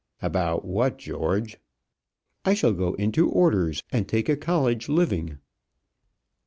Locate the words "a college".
4.29-4.89